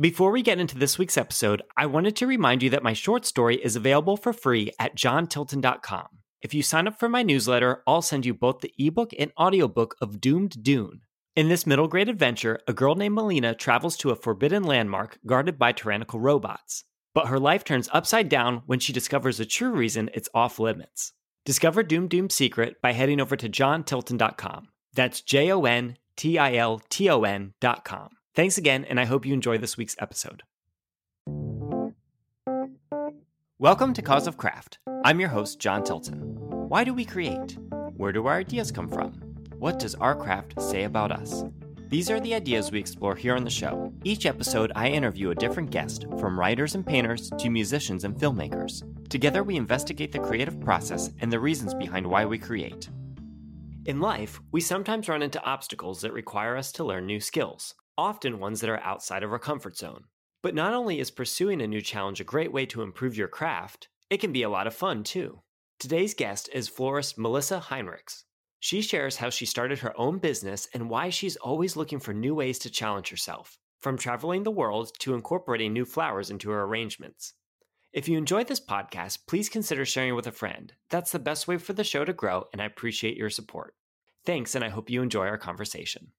[0.00, 3.26] Before we get into this week's episode, I wanted to remind you that my short
[3.26, 6.06] story is available for free at jontilton.com.
[6.40, 9.96] If you sign up for my newsletter, I'll send you both the ebook and audiobook
[10.00, 11.02] of Doomed Dune.
[11.36, 15.58] In this middle grade adventure, a girl named Melina travels to a forbidden landmark guarded
[15.58, 16.84] by tyrannical robots.
[17.12, 21.12] But her life turns upside down when she discovers the true reason it's off limits.
[21.44, 24.68] Discover Doom Dune's secret by heading over to jontilton.com.
[24.94, 28.08] That's J O N T I L T O N.com.
[28.32, 30.44] Thanks again, and I hope you enjoy this week's episode.
[33.58, 34.78] Welcome to Cause of Craft.
[35.02, 36.20] I'm your host, Jon Tilton.
[36.68, 37.58] Why do we create?
[37.96, 39.14] Where do our ideas come from?
[39.58, 41.42] What does our craft say about us?
[41.88, 43.92] These are the ideas we explore here on the show.
[44.04, 48.84] Each episode, I interview a different guest, from writers and painters to musicians and filmmakers.
[49.08, 52.90] Together, we investigate the creative process and the reasons behind why we create.
[53.86, 58.38] In life, we sometimes run into obstacles that require us to learn new skills, often
[58.38, 60.04] ones that are outside of our comfort zone.
[60.42, 63.88] But not only is pursuing a new challenge a great way to improve your craft,
[64.08, 65.42] it can be a lot of fun too.
[65.78, 68.24] Today's guest is florist Melissa Heinrichs.
[68.58, 72.34] She shares how she started her own business and why she's always looking for new
[72.34, 77.34] ways to challenge herself, from traveling the world to incorporating new flowers into her arrangements.
[77.92, 80.72] If you enjoyed this podcast, please consider sharing it with a friend.
[80.88, 83.74] That's the best way for the show to grow, and I appreciate your support.
[84.24, 86.12] Thanks, and I hope you enjoy our conversation.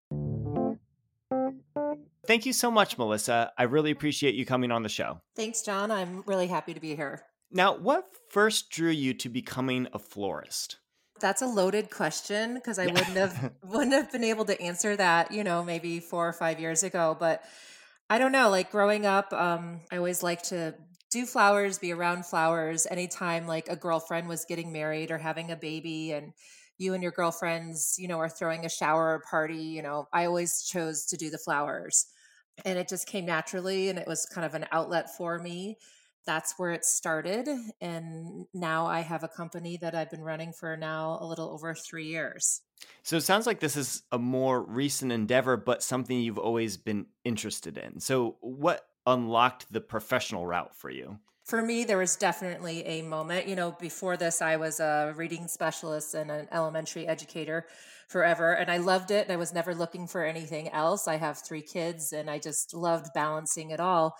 [2.28, 3.52] Thank you so much, Melissa.
[3.58, 5.22] I really appreciate you coming on the show.
[5.36, 5.92] Thanks, Jon.
[5.92, 7.23] I'm really happy to be here.
[7.52, 10.78] Now, what first drew you to becoming a florist?
[11.19, 15.31] That's a loaded question because I wouldn't have wouldn't have been able to answer that,
[15.31, 17.16] you know, maybe four or five years ago.
[17.19, 17.44] But
[18.09, 18.50] I don't know.
[18.50, 20.73] Like growing up, um, I always liked to
[21.12, 22.88] do flowers, be around flowers.
[22.89, 26.34] Anytime like a girlfriend was getting married or having a baby, and
[26.77, 30.64] you and your girlfriends, you know, are throwing a shower party, you know, I always
[30.64, 32.08] chose to do the flowers,
[32.66, 35.78] and it just came naturally, and it was kind of an outlet for me
[36.25, 37.47] that's where it started.
[37.80, 41.73] And now I have a company that I've been running for now a little over
[41.73, 42.62] three years.
[43.03, 47.07] So it sounds like this is a more recent endeavor, but something you've always been
[47.24, 48.00] interested in.
[48.00, 51.19] So, what unlocked the professional route for you?
[51.51, 53.45] For me, there was definitely a moment.
[53.45, 57.67] You know, before this, I was a reading specialist and an elementary educator
[58.07, 59.25] forever, and I loved it.
[59.25, 61.09] And I was never looking for anything else.
[61.09, 64.16] I have three kids, and I just loved balancing it all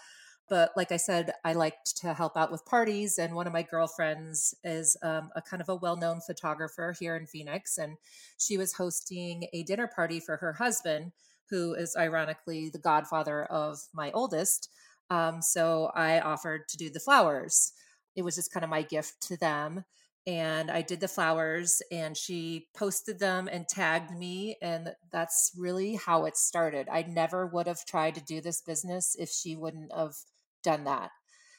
[0.50, 3.18] but like I said, I liked to help out with parties.
[3.18, 7.16] And one of my girlfriends is um, a kind of a well known photographer here
[7.16, 7.78] in Phoenix.
[7.78, 7.96] And
[8.38, 11.14] she was hosting a dinner party for her husband,
[11.50, 14.68] who is ironically the godfather of my oldest.
[15.12, 17.74] Um, so I offered to do the flowers.
[18.16, 19.84] It was just kind of my gift to them.
[20.26, 24.56] And I did the flowers and she posted them and tagged me.
[24.62, 26.88] And that's really how it started.
[26.90, 30.16] I never would have tried to do this business if she wouldn't have
[30.64, 31.12] done that.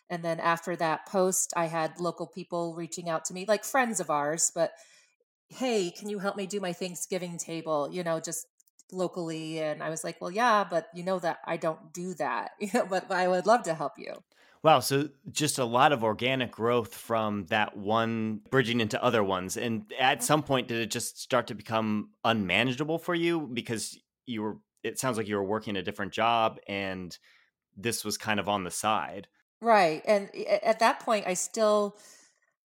[0.08, 4.00] And then after that post, I had local people reaching out to me, like friends
[4.00, 4.72] of ours, but
[5.48, 7.88] hey, can you help me do my Thanksgiving table?
[7.92, 8.46] You know, just
[8.92, 9.60] locally.
[9.60, 12.52] And I was like, well, yeah, but you know that I don't do that,
[12.90, 14.14] but I would love to help you.
[14.62, 14.78] Wow.
[14.78, 19.56] So just a lot of organic growth from that one bridging into other ones.
[19.56, 24.42] And at some point, did it just start to become unmanageable for you because you
[24.42, 27.16] were, it sounds like you were working a different job and
[27.76, 29.26] this was kind of on the side.
[29.60, 30.02] Right.
[30.06, 31.96] And eh, at that point, I still,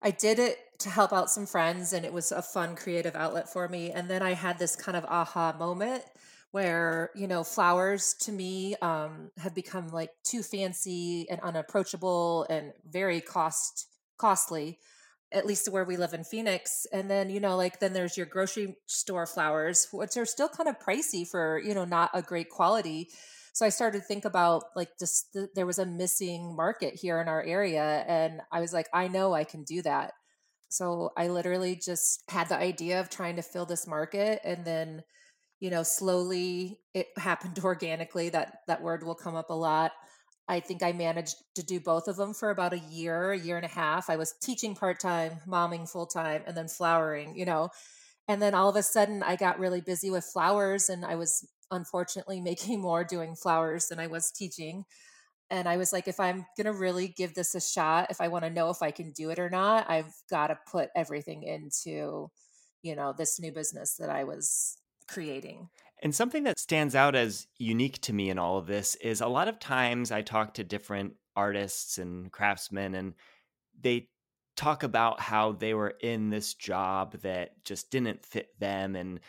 [0.02, 3.52] I did it to help out some friends and it was a fun creative outlet
[3.52, 3.90] for me.
[3.90, 6.04] And then I had this kind of aha moment
[6.50, 12.72] where, you know, flowers to me um, have become like too fancy and unapproachable and
[12.88, 14.78] very cost costly
[15.30, 16.86] at least where we live in Phoenix.
[16.90, 20.70] And then, you know, like then there's your grocery store flowers, which are still kind
[20.70, 23.10] of pricey for, you know, not a great quality
[23.58, 27.20] so i started to think about like just the, there was a missing market here
[27.20, 30.12] in our area and i was like i know i can do that
[30.68, 35.02] so i literally just had the idea of trying to fill this market and then
[35.60, 39.92] you know slowly it happened organically that that word will come up a lot.
[40.50, 43.56] I think i managed to do both of them for about a year a year
[43.56, 44.08] and a half.
[44.08, 47.68] I was teaching part-time momming full-time and then flowering you know?
[48.28, 51.46] And then all of a sudden i got really busy with flowers and i was
[51.70, 54.84] unfortunately making more doing flowers than I was teaching.
[55.50, 58.44] And I was like, if I'm to really give this a shot, if I want
[58.44, 62.30] to know if I can do it or not, I've got to put everything into,
[62.82, 64.76] you know, this new business that I was
[65.08, 65.68] creating.
[66.02, 69.26] And something that stands out as unique to me in all of this is a
[69.26, 73.14] lot of times I talk to different artists and craftsmen, and
[73.80, 74.08] they
[74.58, 79.20] talk about how they were in this job that just didn't fit them and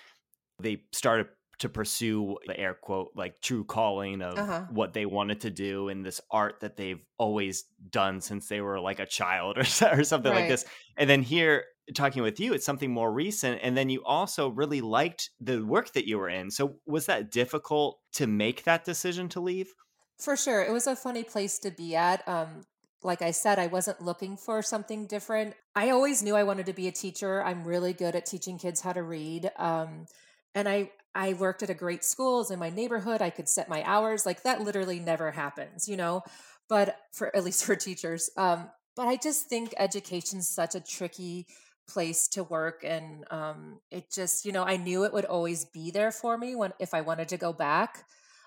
[0.60, 1.28] they started
[1.60, 4.66] to pursue the air quote like true calling of uh-huh.
[4.72, 8.80] what they wanted to do in this art that they've always done since they were
[8.80, 10.42] like a child or, or something right.
[10.42, 10.66] like this
[10.98, 14.82] and then here talking with you it's something more recent and then you also really
[14.82, 19.28] liked the work that you were in so was that difficult to make that decision
[19.28, 19.74] to leave
[20.18, 22.64] for sure it was a funny place to be at um
[23.04, 25.54] like I said, I wasn't looking for something different.
[25.76, 27.42] I always knew I wanted to be a teacher.
[27.44, 29.52] I'm really good at teaching kids how to read.
[29.58, 30.06] Um,
[30.54, 33.22] and I, I worked at a great schools in my neighborhood.
[33.22, 34.26] I could set my hours.
[34.26, 36.22] Like that literally never happens, you know,
[36.68, 38.30] but for at least for teachers.
[38.38, 41.48] Um, but I just think education's such a tricky
[41.88, 42.84] place to work.
[42.84, 46.56] And um, it just, you know, I knew it would always be there for me
[46.56, 48.04] when, if I wanted to go back.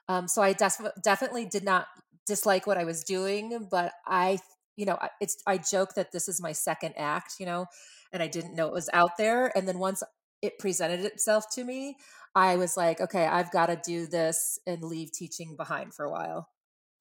[0.09, 1.87] Um, so I def- definitely did not
[2.27, 4.39] dislike what I was doing, but I,
[4.77, 7.67] you know, it's I joke that this is my second act, you know,
[8.13, 9.57] and I didn't know it was out there.
[9.57, 10.03] And then once
[10.41, 11.97] it presented itself to me,
[12.35, 16.11] I was like, okay, I've got to do this and leave teaching behind for a
[16.11, 16.49] while.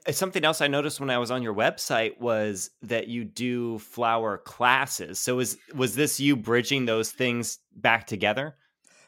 [0.10, 4.40] Something else I noticed when I was on your website was that you do flower
[4.40, 5.20] classes.
[5.20, 8.56] So was was this you bridging those things back together?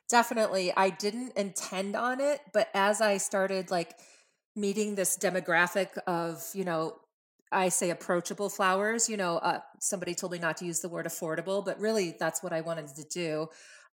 [0.07, 0.71] Definitely.
[0.77, 3.95] I didn't intend on it, but as I started like
[4.55, 6.95] meeting this demographic of you know
[7.51, 11.05] i say approachable flowers you know uh, somebody told me not to use the word
[11.05, 13.47] affordable but really that's what i wanted to do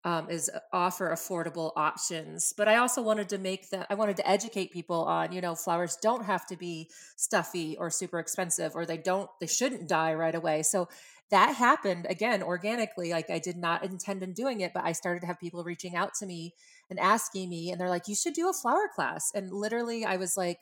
[0.05, 4.17] um, is uh, offer affordable options but i also wanted to make that i wanted
[4.17, 8.75] to educate people on you know flowers don't have to be stuffy or super expensive
[8.75, 10.63] or they don't they shouldn't die right away.
[10.63, 10.89] So
[11.31, 15.21] that happened again organically like i did not intend on doing it but i started
[15.21, 16.53] to have people reaching out to me
[16.91, 20.17] and asking me and they're like you should do a flower class and literally i
[20.17, 20.59] was like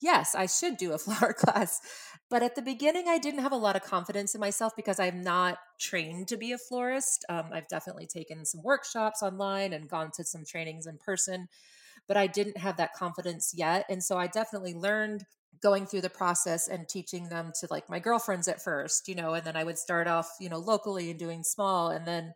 [0.00, 1.80] yes i should do a flower class
[2.30, 5.22] but at the beginning i didn't have a lot of confidence in myself because i'm
[5.22, 10.10] not trained to be a florist um, i've definitely taken some workshops online and gone
[10.10, 11.48] to some trainings in person
[12.06, 15.24] but i didn't have that confidence yet and so i definitely learned
[15.60, 19.34] going through the process and teaching them to like my girlfriends at first you know
[19.34, 22.32] and then i would start off you know locally and doing small and then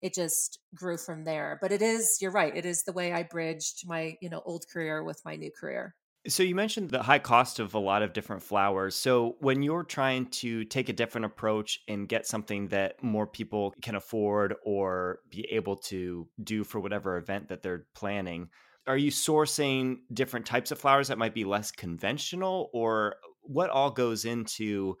[0.00, 1.58] it just grew from there.
[1.62, 4.64] But it is, you're right, it is the way I bridged my, you know, old
[4.68, 5.94] career with my new career.
[6.28, 8.94] So you mentioned the high cost of a lot of different flowers.
[8.94, 13.74] So when you're trying to take a different approach and get something that more people
[13.82, 18.50] can afford or be able to do for whatever event that they're planning,
[18.86, 23.90] are you sourcing different types of flowers that might be less conventional or what all
[23.90, 24.96] goes into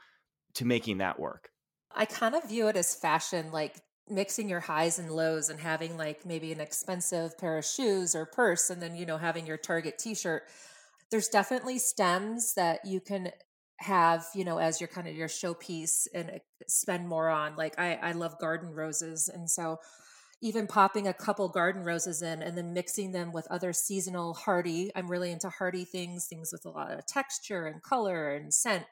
[0.54, 1.50] to making that work?
[1.94, 3.76] I kind of view it as fashion like
[4.08, 8.26] mixing your highs and lows and having like maybe an expensive pair of shoes or
[8.26, 10.42] purse and then you know having your target t-shirt
[11.12, 13.30] there's definitely stems that you can
[13.78, 16.38] have you know as your kind of your showpiece and uh,
[16.68, 19.76] spend more on like i i love garden roses and so
[20.40, 24.90] even popping a couple garden roses in and then mixing them with other seasonal hardy
[24.94, 28.84] i'm really into hardy things things with a lot of texture and color and scent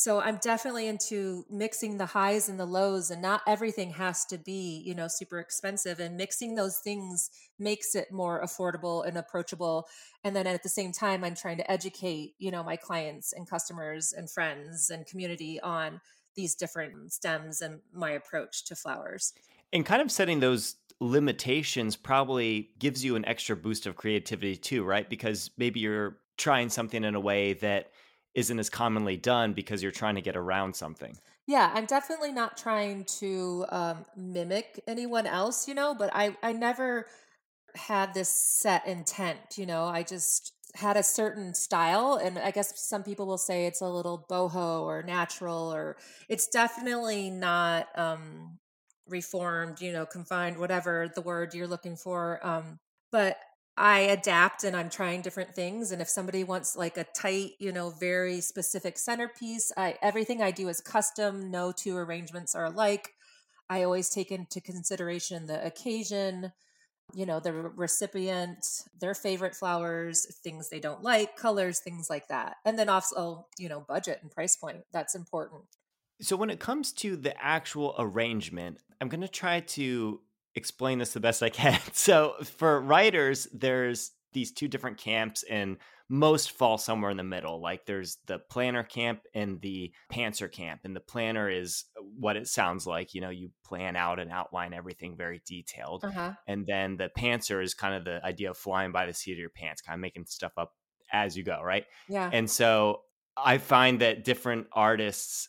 [0.00, 4.38] so i'm definitely into mixing the highs and the lows and not everything has to
[4.38, 9.86] be you know super expensive and mixing those things makes it more affordable and approachable.
[10.24, 13.48] And then at the same time i'm trying to educate you know my clients and
[13.48, 16.00] customers and friends and community on
[16.34, 19.34] these different stems and my approach to flowers.
[19.70, 24.82] And kind of setting those limitations probably gives you an extra boost of creativity too
[24.82, 25.10] right?
[25.10, 27.90] Because maybe you're trying something in a way that
[28.34, 31.18] isn't as commonly done because you're trying to get around something.
[31.46, 36.52] Yeah, I'm definitely not trying to um, mimic anyone else, you know, but I, I
[36.52, 37.06] never
[37.74, 42.20] had this set intent, you know, I just had a certain style.
[42.22, 45.96] And I guess some people will say it's a little boho or natural, or
[46.28, 48.58] it's definitely not um,
[49.08, 52.44] reformed, you know, confined, whatever the word you're looking for.
[52.46, 52.78] Um,
[53.10, 53.36] but
[53.80, 55.90] I adapt and I'm trying different things.
[55.90, 60.50] And if somebody wants like a tight, you know, very specific centerpiece, I everything I
[60.50, 61.50] do is custom.
[61.50, 63.14] No two arrangements are alike.
[63.70, 66.52] I always take into consideration the occasion,
[67.14, 68.66] you know, the recipient,
[69.00, 72.56] their favorite flowers, things they don't like, colors, things like that.
[72.66, 74.82] And then also, you know, budget and price point.
[74.92, 75.62] That's important.
[76.20, 80.20] So when it comes to the actual arrangement, I'm going to try to
[80.54, 81.78] explain this the best I can.
[81.92, 85.76] So for writers, there's these two different camps and
[86.08, 87.60] most fall somewhere in the middle.
[87.60, 90.80] Like there's the planner camp and the pantser camp.
[90.84, 91.84] And the planner is
[92.18, 93.14] what it sounds like.
[93.14, 96.04] You know, you plan out and outline everything very detailed.
[96.04, 96.32] Uh-huh.
[96.48, 99.38] And then the pantser is kind of the idea of flying by the seat of
[99.38, 100.72] your pants, kind of making stuff up
[101.12, 101.84] as you go, right?
[102.08, 102.28] Yeah.
[102.32, 103.02] And so
[103.36, 105.48] I find that different artists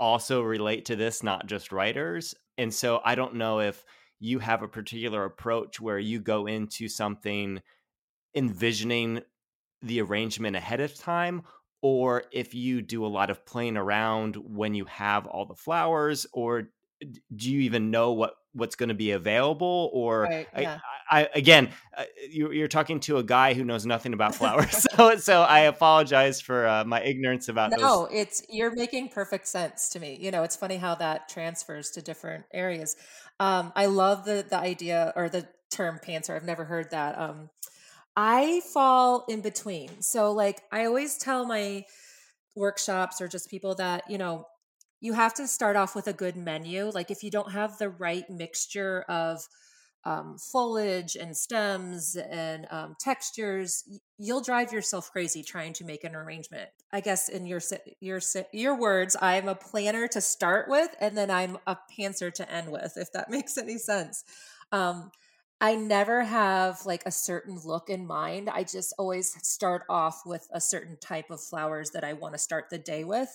[0.00, 2.34] also relate to this, not just writers.
[2.58, 3.84] And so I don't know if
[4.20, 7.60] you have a particular approach where you go into something
[8.34, 9.20] envisioning
[9.82, 11.42] the arrangement ahead of time
[11.82, 16.26] or if you do a lot of playing around when you have all the flowers
[16.32, 16.70] or
[17.34, 20.46] do you even know what what's going to be available or Right.
[20.56, 20.78] Yeah.
[21.10, 24.86] I, I again uh, you, you're talking to a guy who knows nothing about flowers
[24.96, 29.46] so so i apologize for uh, my ignorance about those No, it's you're making perfect
[29.46, 30.18] sense to me.
[30.20, 32.96] You know, it's funny how that transfers to different areas.
[33.40, 36.36] Um, I love the the idea or the term pantser.
[36.36, 37.18] I've never heard that.
[37.18, 37.50] Um,
[38.16, 40.00] I fall in between.
[40.00, 41.84] So like I always tell my
[42.54, 44.46] workshops or just people that, you know,
[45.00, 46.90] you have to start off with a good menu.
[46.90, 49.46] Like if you don't have the right mixture of
[50.06, 53.84] um, foliage and stems and um, textures,
[54.18, 56.68] you'll drive yourself crazy trying to make an arrangement.
[56.92, 57.60] I guess in your
[58.00, 58.20] your
[58.52, 62.70] your words, I'm a planner to start with, and then I'm a pantser to end
[62.70, 62.94] with.
[62.96, 64.24] If that makes any sense.
[64.72, 65.10] Um,
[65.60, 68.50] I never have like a certain look in mind.
[68.50, 72.38] I just always start off with a certain type of flowers that I want to
[72.38, 73.30] start the day with.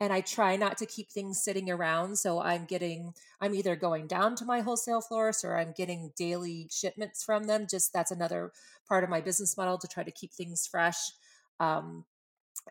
[0.00, 2.18] And I try not to keep things sitting around.
[2.18, 6.68] So I'm getting, I'm either going down to my wholesale florist or I'm getting daily
[6.70, 7.66] shipments from them.
[7.70, 8.52] Just that's another
[8.88, 11.12] part of my business model to try to keep things fresh.
[11.60, 12.06] Um,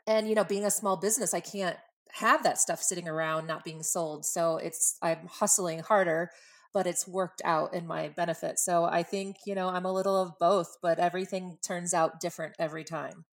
[0.08, 1.78] and, you know, being a small business, I can't
[2.14, 4.26] have that stuff sitting around not being sold.
[4.26, 6.32] So it's, I'm hustling harder
[6.74, 8.60] but it's worked out in my benefit.
[8.60, 12.56] So I think, you know, I'm a little of both, but everything turns out different
[12.60, 13.26] every time.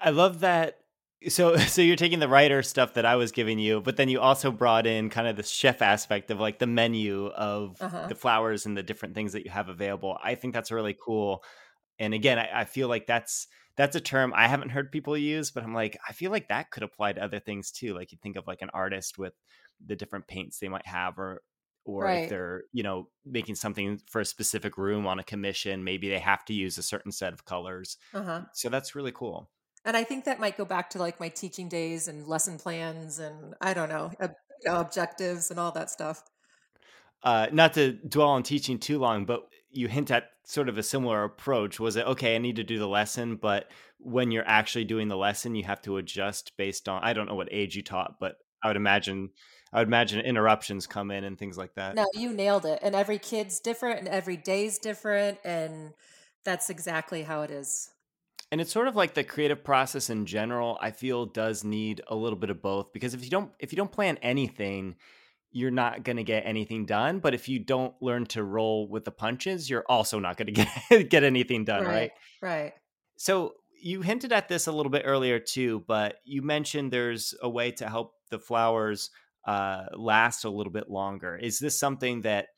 [0.00, 0.78] i love that
[1.28, 4.20] so so you're taking the writer stuff that i was giving you but then you
[4.20, 8.06] also brought in kind of the chef aspect of like the menu of Uh-huh.
[8.08, 10.18] the flowers and the different things that you have available.
[10.22, 11.42] I think that's really cool.
[11.98, 15.50] And again I, I feel like that's that's a term i haven't heard people use
[15.50, 17.94] but i'm like i feel like that could apply to other things too.
[17.94, 19.34] Like you think of like an artist with
[19.84, 21.42] the different paints they might have or
[21.84, 26.08] or if they're you know making something for a specific room on a commission maybe
[26.08, 27.96] they have to use a certain set of colors.
[28.14, 28.42] Uh-huh.
[28.54, 29.50] so that's really cool
[29.86, 33.18] And I think that might go back to like my teaching days and lesson plans
[33.18, 36.22] and I don't know, ob- you know, objectives and all that stuff.
[37.22, 40.82] uh, not to dwell on teaching too long, but you hint at sort of a
[40.82, 41.80] similar approach.
[41.80, 42.34] Was it okay?
[42.36, 45.80] I need to do the lesson, but when you're actually doing the lesson, you have
[45.82, 47.02] to adjust based on.
[47.02, 49.30] I don't know what age you taught, but I would imagine
[49.72, 51.96] I would imagine interruptions come in and things like that.
[51.96, 52.78] No, you nailed it.
[52.82, 55.38] And every kid's different and every day's different.
[55.44, 55.94] And
[56.44, 57.90] that's exactly how it is.
[58.52, 60.78] And it's sort of like the creative process in general.
[60.80, 63.76] I feel does need a little bit of both because if you don't if you
[63.76, 64.96] don't plan anything,
[65.50, 67.18] you're not going to get anything done.
[67.18, 70.66] But if you don't learn to roll with the punches, you're also not going to
[70.90, 72.12] get get anything done, right?
[72.40, 72.52] Right.
[72.62, 72.72] Right.
[73.16, 77.48] So you hinted at this a little bit earlier too, but you mentioned there's a
[77.48, 79.10] way to help the flowers
[79.46, 81.36] uh, last a little bit longer.
[81.36, 82.48] Is this something that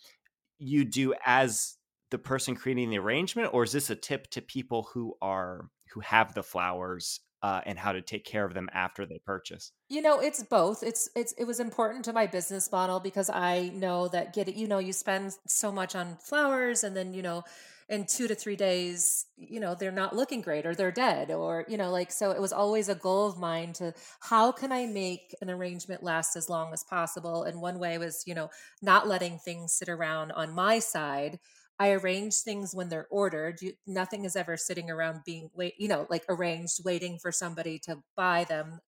[0.58, 1.76] you do as
[2.10, 6.00] the person creating the arrangement, or is this a tip to people who are who
[6.00, 9.72] have the flowers uh, and how to take care of them after they purchase?
[9.88, 10.82] You know, it's both.
[10.82, 14.56] It's it's it was important to my business model because I know that get it,
[14.56, 17.44] you know, you spend so much on flowers and then, you know,
[17.88, 21.64] in 2 to 3 days, you know, they're not looking great or they're dead or,
[21.68, 24.86] you know, like so it was always a goal of mine to how can I
[24.86, 27.44] make an arrangement last as long as possible?
[27.44, 28.50] And one way was, you know,
[28.82, 31.38] not letting things sit around on my side.
[31.78, 33.58] I arrange things when they're ordered.
[33.62, 37.78] You, nothing is ever sitting around being wait, you know, like arranged, waiting for somebody
[37.80, 38.80] to buy them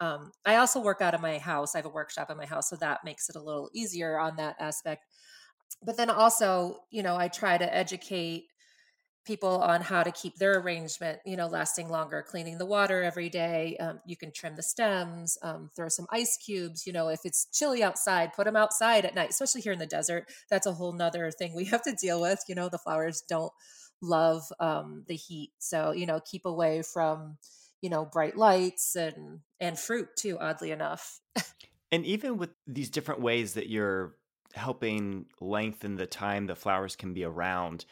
[0.00, 1.74] um, I also work out of my house.
[1.74, 4.36] I have a workshop in my house, so that makes it a little easier on
[4.36, 5.04] that aspect.
[5.82, 8.46] But then also, you know, I try to educate
[9.28, 13.28] people on how to keep their arrangement, you know, lasting longer, cleaning the water every
[13.28, 13.76] day.
[13.78, 16.86] Um, you can trim the stems, um, throw some ice cubes.
[16.86, 19.86] You know, if it's chilly outside, put them outside at night, especially here in the
[19.86, 20.28] desert.
[20.48, 22.42] That's a whole nother thing we have to deal with.
[22.48, 23.52] You know, the flowers don't
[24.00, 25.52] love um, the heat.
[25.58, 27.36] So, you know, keep away from,
[27.82, 31.20] you know, bright lights and and fruit too, oddly enough.
[31.92, 34.14] And even with these different ways that you're
[34.54, 37.84] helping lengthen the time the flowers can be around,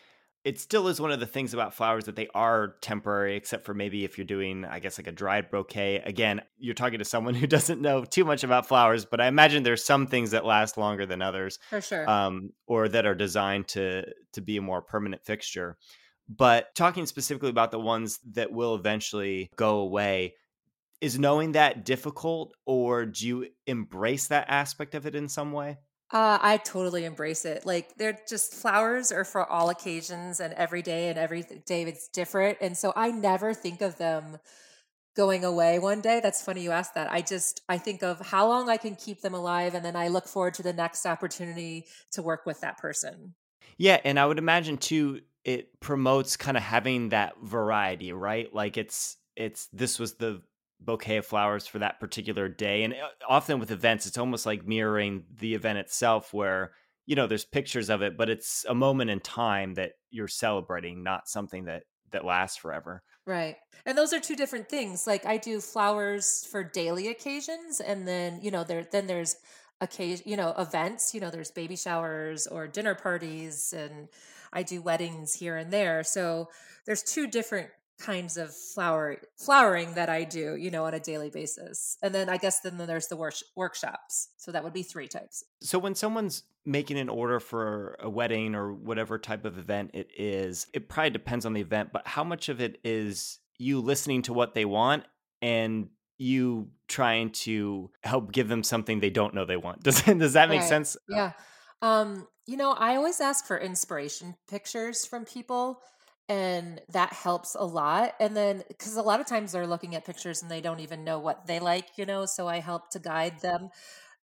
[0.46, 3.74] it still is one of the things about flowers that they are temporary, except for
[3.74, 5.96] maybe if you're doing, I guess, like a dried bouquet.
[5.96, 9.64] Again, you're talking to someone who doesn't know too much about flowers, but I imagine
[9.64, 12.08] there's some things that last longer than others, For sure.
[12.08, 15.76] um, or that are designed to to be a more permanent fixture.
[16.28, 20.34] But talking specifically about the ones that will eventually go away,
[21.00, 25.78] is knowing that difficult, or do you embrace that aspect of it in some way?
[26.12, 27.66] Uh, I totally embrace it.
[27.66, 32.08] Like they're just flowers are for all occasions and every day and every day it's
[32.08, 32.58] different.
[32.60, 34.38] And so I never think of them
[35.16, 36.20] going away one day.
[36.22, 37.10] That's funny you asked that.
[37.10, 40.08] I just I think of how long I can keep them alive and then I
[40.08, 43.34] look forward to the next opportunity to work with that person.
[43.76, 48.52] Yeah, and I would imagine too it promotes kind of having that variety, right?
[48.54, 50.42] Like it's it's this was the
[50.80, 54.66] bouquet of flowers for that particular day and uh, often with events it's almost like
[54.66, 56.72] mirroring the event itself where
[57.06, 61.02] you know there's pictures of it but it's a moment in time that you're celebrating
[61.02, 63.56] not something that that lasts forever Right.
[63.84, 65.06] And those are two different things.
[65.06, 69.36] Like I do flowers for daily occasions and then, you know, there then there's
[69.80, 74.08] occasion, you know, events, you know, there's baby showers or dinner parties and
[74.52, 76.04] I do weddings here and there.
[76.04, 76.48] So
[76.86, 81.30] there's two different kinds of flower flowering that I do, you know, on a daily
[81.30, 81.96] basis.
[82.02, 84.28] And then I guess then there's the work, workshops.
[84.36, 85.42] So that would be three types.
[85.62, 90.10] So when someone's making an order for a wedding or whatever type of event it
[90.16, 94.22] is, it probably depends on the event, but how much of it is you listening
[94.22, 95.04] to what they want
[95.40, 95.88] and
[96.18, 99.82] you trying to help give them something they don't know they want?
[99.84, 100.68] Does does that make Right.
[100.68, 100.96] sense?
[101.08, 101.32] Yeah.
[101.82, 105.80] Um, you know, I always ask for inspiration pictures from people,
[106.28, 108.14] and that helps a lot.
[108.18, 111.04] And then, because a lot of times they're looking at pictures and they don't even
[111.04, 113.70] know what they like, you know, so I help to guide them.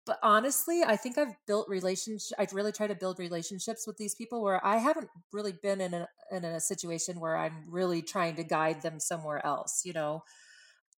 [0.05, 2.33] But honestly, I think I've built relationships.
[2.37, 5.93] I'd really try to build relationships with these people where I haven't really been in
[5.93, 10.23] a in a situation where I'm really trying to guide them somewhere else, you know.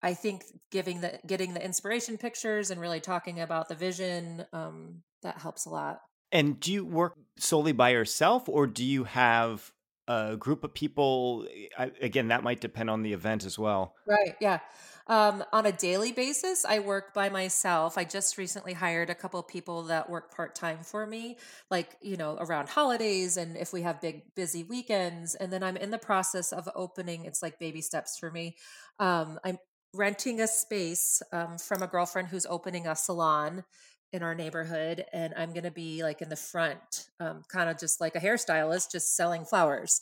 [0.01, 5.03] I think giving the getting the inspiration pictures and really talking about the vision um,
[5.21, 5.99] that helps a lot.
[6.31, 9.71] And do you work solely by yourself or do you have
[10.07, 11.47] a group of people?
[11.77, 13.95] I, again, that might depend on the event as well.
[14.07, 14.35] Right.
[14.39, 14.59] Yeah.
[15.07, 17.95] Um, on a daily basis, I work by myself.
[17.95, 21.37] I just recently hired a couple people that work part time for me,
[21.69, 25.35] like, you know, around holidays and if we have big, busy weekends.
[25.35, 28.55] And then I'm in the process of opening, it's like baby steps for me.
[28.99, 29.59] Um, I'm
[29.95, 33.63] renting a space um, from a girlfriend who's opening a salon
[34.11, 35.05] in our neighborhood.
[35.13, 38.19] And I'm going to be like in the front, um, kind of just like a
[38.19, 40.01] hairstylist, just selling flowers.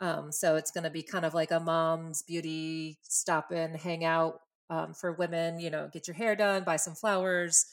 [0.00, 4.04] Um, so it's going to be kind of like a mom's beauty stop in, hang
[4.04, 4.40] out
[4.70, 7.66] um, for women, you know, get your hair done, buy some flowers,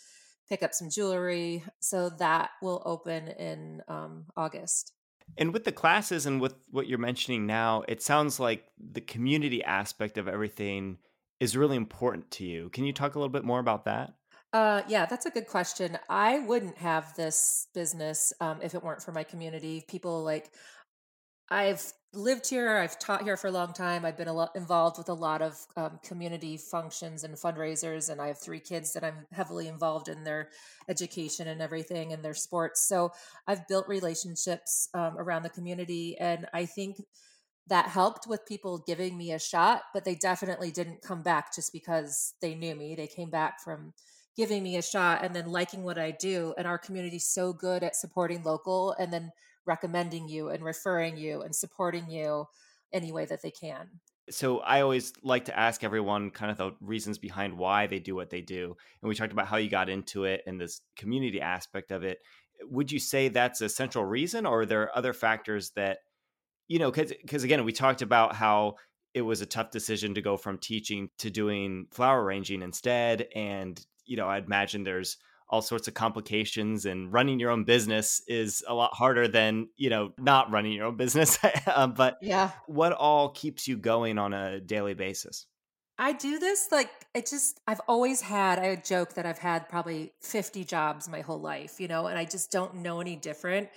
[0.50, 1.64] pick up some jewelry.
[1.82, 4.92] So that will open in um, August.
[5.38, 9.64] And with the classes and with what you're mentioning now, it sounds like the community
[9.64, 10.98] aspect of everything
[11.40, 12.70] is really important to you.
[12.70, 14.14] Can you talk a little bit more about that?
[14.54, 15.98] Uh, yeah, that's a good question.
[16.10, 19.84] I wouldn't have this business um, if it weren't for my community.
[19.90, 20.50] People like
[21.50, 22.78] I've lived here.
[22.78, 24.06] I've taught here for a long time.
[24.06, 28.40] I've been involved with a lot of um, community functions and fundraisers, and I have
[28.40, 30.50] three kids that I'm heavily involved in their
[30.88, 32.88] education and everything and their sports.
[32.88, 33.12] So
[33.48, 36.98] I've built relationships um, around the community, and I think
[37.68, 39.84] that helped with people giving me a shot.
[39.94, 42.96] But they definitely didn't come back just because they knew me.
[42.96, 43.94] They came back from
[44.36, 46.54] giving me a shot and then liking what I do.
[46.58, 49.32] And our community's so good at supporting local and then
[49.66, 52.46] recommending you and referring you and supporting you
[52.94, 53.88] any way that they can.
[54.30, 58.16] So I always like to ask everyone kind of the reasons behind why they do
[58.16, 58.76] what they do.
[59.02, 62.20] And we talked about how you got into it and this community aspect of it.
[62.64, 66.00] Would you say that's a central reason or are there other factors that
[66.68, 68.76] you know cuz cuz again we talked about how
[69.14, 73.86] it was a tough decision to go from teaching to doing flower arranging instead and
[74.06, 78.64] you know, I'd imagine there's all sorts of complications and running your own business is
[78.68, 81.38] a lot harder than, you know, not running your own business.
[81.68, 82.52] um, but Yeah.
[82.68, 85.46] what all keeps you going on a daily basis?
[85.98, 90.12] I do this like it just I've always had I joke that I've had probably
[90.22, 93.70] 50 jobs my whole life, you know, and I just don't know any different.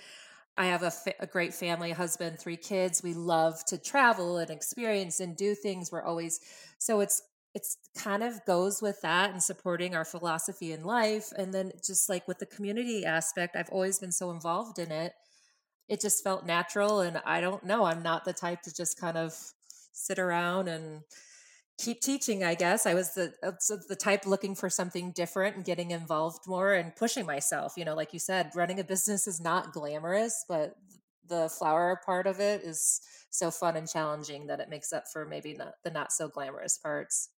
[0.59, 3.01] I have a, fa- a great family, husband, three kids.
[3.01, 5.89] We love to travel and experience and do things.
[5.89, 6.41] We're always
[6.77, 7.21] so it's
[7.55, 12.07] it's kind of goes with that and supporting our philosophy in life and then just
[12.07, 15.13] like with the community aspect, I've always been so involved in it.
[15.87, 19.17] It just felt natural and I don't know, I'm not the type to just kind
[19.17, 19.33] of
[19.93, 21.01] sit around and
[21.79, 22.85] keep teaching i guess.
[22.85, 23.51] I was the uh,
[23.87, 27.95] the type looking for something different and getting involved more and pushing myself you know
[27.95, 30.75] like you said running a business is not glamorous but
[31.27, 35.25] the flower part of it is so fun and challenging that it makes up for
[35.25, 37.29] maybe the not so glamorous parts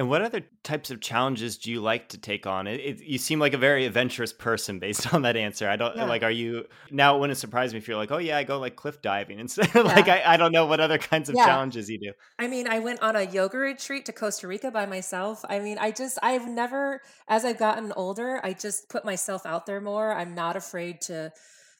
[0.00, 2.66] And what other types of challenges do you like to take on?
[2.66, 5.68] It, it, you seem like a very adventurous person based on that answer.
[5.68, 6.22] I don't yeah like.
[6.22, 7.16] Are you now?
[7.16, 9.68] It wouldn't surprise me if you're like, oh yeah, I go like cliff diving instead.
[9.68, 9.84] stuff.
[9.84, 12.12] like I, I don't know what other kinds of yeah challenges you do.
[12.38, 15.44] I mean, I went on a yoga retreat to Costa Rica by myself.
[15.50, 19.66] I mean, I just, I've never, as I've gotten older, I just put myself out
[19.66, 20.14] there more.
[20.14, 21.30] I'm not afraid to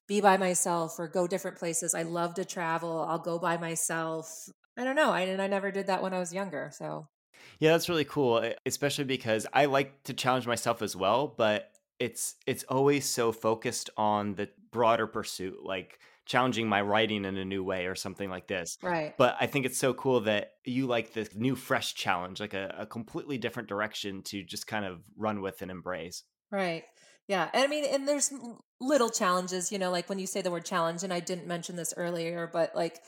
[0.08, 1.94] be by myself or go different places.
[1.94, 3.00] I love to travel.
[3.08, 4.46] I'll go by myself.
[4.76, 5.10] I don't know.
[5.10, 6.70] I, and I never did that when I was younger.
[6.74, 7.08] So,
[7.58, 11.70] Yeah, that's really cool, e- especially because I like to challenge myself as well, but
[11.98, 17.44] it's it's always so focused on the broader pursuit, like challenging my writing in a
[17.44, 18.78] new way or something like this.
[18.82, 19.16] Right.
[19.16, 22.74] But I think it's so cool that you like this new, fresh challenge, like a,
[22.78, 26.22] a completely different direction to just kind of run with and embrace.
[26.52, 26.84] Right.
[27.26, 27.48] Yeah.
[27.52, 28.32] And I mean, and there's
[28.80, 31.76] little challenges, you know, like when you say the word challenge, and I didn't mention
[31.76, 33.00] this earlier, but like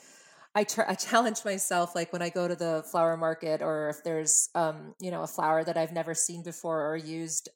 [0.54, 4.04] I try, I challenge myself, like when I go to the flower market or if
[4.04, 7.48] there's, um, you know, a flower that I've never seen before or used,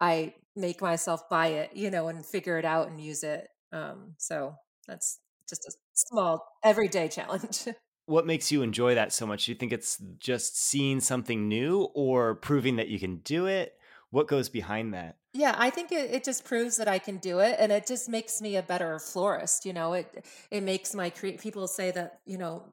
[0.00, 3.48] I make myself buy it, you know, and figure it out and use it.
[3.72, 4.54] Um, so
[4.86, 7.64] that's just a small everyday challenge.
[8.06, 9.46] what makes you enjoy that so much?
[9.46, 13.74] Do you think it's just seeing something new or proving that you can do it?
[14.16, 15.16] What goes behind that?
[15.34, 18.08] Yeah, I think it, it just proves that I can do it, and it just
[18.08, 19.66] makes me a better florist.
[19.66, 22.72] You know, it it makes my cre- people say that you know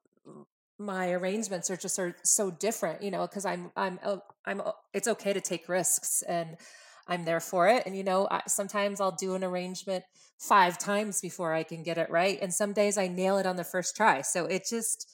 [0.79, 3.03] my arrangements are just are so different.
[3.03, 6.55] You know, because I'm I'm oh, I'm oh, it's okay to take risks, and
[7.09, 7.83] I'm there for it.
[7.85, 10.05] And you know, I, sometimes I'll do an arrangement
[10.39, 13.57] five times before I can get it right, and some days I nail it on
[13.57, 14.21] the first try.
[14.21, 15.11] So it just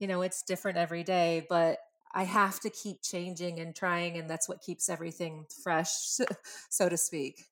[0.00, 1.78] you know it's different every day, but
[2.18, 5.92] I have to keep changing and trying, and that's what keeps everything fresh,
[6.68, 7.44] so to speak.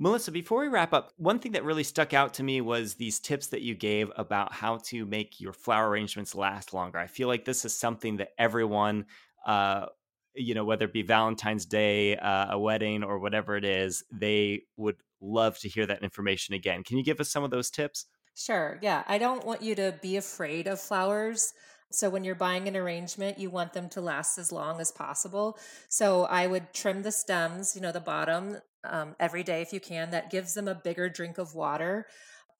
[0.00, 3.20] Melissa, before we wrap up, one thing that really stuck out to me was these
[3.20, 6.98] tips that you gave about how to make your flower arrangements last longer.
[6.98, 9.06] I feel like this is something that everyone,
[9.46, 9.86] uh,
[10.34, 14.62] you know, whether it be Valentine's Day, uh, a wedding, or whatever it is, they
[14.76, 16.82] would love to hear that information again.
[16.82, 18.06] Can you give us some of those tips?
[18.34, 18.80] Sure.
[18.82, 19.04] Yeah.
[19.06, 21.52] I don't want you to be afraid of flowers.
[21.92, 25.58] So when you're buying an arrangement, you want them to last as long as possible.
[25.88, 29.80] So I would trim the stems, you know, the bottom um, every day if you
[29.80, 30.10] can.
[30.10, 32.06] That gives them a bigger drink of water.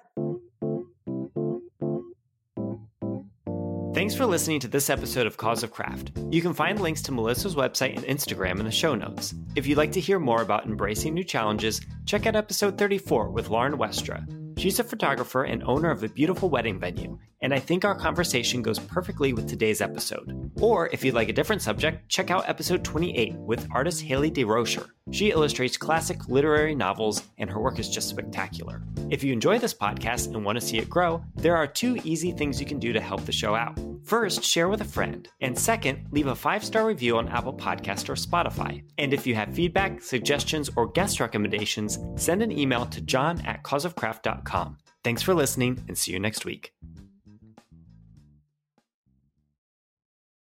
[3.95, 6.13] Thanks for listening to this episode of Cause of Craft.
[6.31, 9.35] You can find links to Melissa's website and Instagram in the show notes.
[9.55, 13.51] If you'd like to hear more about embracing new challenges, check out episode 34 with
[13.51, 14.27] Lauren Westra.
[14.57, 18.63] She's a photographer and owner of a beautiful wedding venue, and I think our conversation
[18.63, 20.51] goes perfectly with today's episode.
[20.61, 24.89] Or if you'd like a different subject, check out episode 28 with artist Haley DeRocher.
[25.11, 28.83] She illustrates classic literary novels, and her work is just spectacular.
[29.11, 32.33] If you enjoy this podcast and want to see it grow, there are two easy
[32.33, 33.79] things you can do to help the show out.
[34.05, 38.11] First, share with a friend, and second, leave a five star review on Apple Podcast
[38.11, 38.85] or Spotify.
[38.99, 43.65] And if you have feedback, suggestions, or guest recommendations, send an email to jon at
[43.65, 44.79] causeofcraft.com.
[45.03, 46.73] Thanks for listening, and see you next week.